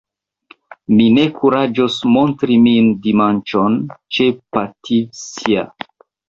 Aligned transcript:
mi 0.93 1.03
ne 1.17 1.25
kuraĝos 1.35 1.97
montri 2.15 2.57
min, 2.63 2.87
dimanĉon, 3.03 3.77
ĉe 4.19 4.29
Patisja! 4.59 5.69